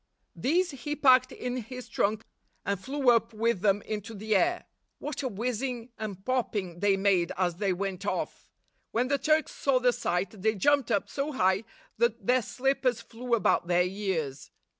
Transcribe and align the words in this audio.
These 0.35 0.71
he 0.71 0.95
packed 0.95 1.31
in 1.31 1.57
his 1.57 1.87
trunk, 1.87 2.25
and 2.65 2.79
flew 2.83 3.11
up 3.11 3.35
with 3.35 3.61
them 3.61 3.83
into 3.83 4.15
the 4.15 4.35
air. 4.35 4.65
What 4.97 5.21
a 5.21 5.27
whizzing 5.27 5.91
and 5.95 6.25
popping 6.25 6.79
they 6.79 6.97
made 6.97 7.31
as 7.37 7.57
they 7.57 7.71
went 7.71 8.07
off! 8.07 8.49
When 8.89 9.09
the 9.09 9.19
Turks 9.19 9.51
saw 9.53 9.77
the 9.79 9.93
sight 9.93 10.41
they 10.41 10.55
jumped 10.55 10.89
up 10.89 11.07
so 11.07 11.33
high 11.33 11.65
that 11.99 12.25
their 12.25 12.41
slippers 12.41 12.99
flew 12.99 13.35
about 13.35 13.67
their 13.67 13.83
ears. 13.85 14.49